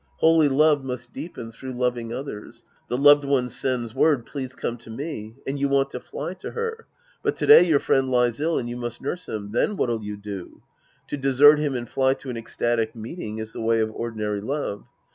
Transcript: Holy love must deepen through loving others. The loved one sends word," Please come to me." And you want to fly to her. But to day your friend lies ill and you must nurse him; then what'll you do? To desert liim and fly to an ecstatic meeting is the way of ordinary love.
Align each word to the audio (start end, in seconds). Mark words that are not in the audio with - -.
Holy 0.17 0.49
love 0.49 0.83
must 0.83 1.13
deepen 1.13 1.51
through 1.51 1.73
loving 1.73 2.11
others. 2.11 2.63
The 2.87 2.97
loved 2.97 3.23
one 3.23 3.49
sends 3.49 3.93
word," 3.93 4.25
Please 4.25 4.55
come 4.55 4.77
to 4.77 4.89
me." 4.89 5.35
And 5.45 5.59
you 5.59 5.69
want 5.69 5.91
to 5.91 5.99
fly 5.99 6.33
to 6.33 6.49
her. 6.53 6.87
But 7.21 7.35
to 7.37 7.45
day 7.45 7.63
your 7.63 7.79
friend 7.79 8.09
lies 8.09 8.39
ill 8.39 8.57
and 8.57 8.67
you 8.67 8.77
must 8.77 8.99
nurse 8.99 9.29
him; 9.29 9.51
then 9.51 9.77
what'll 9.77 10.01
you 10.03 10.17
do? 10.17 10.63
To 11.09 11.17
desert 11.17 11.59
liim 11.59 11.77
and 11.77 11.87
fly 11.87 12.15
to 12.15 12.31
an 12.31 12.37
ecstatic 12.37 12.95
meeting 12.95 13.37
is 13.37 13.53
the 13.53 13.61
way 13.61 13.79
of 13.79 13.91
ordinary 13.91 14.41
love. 14.41 14.85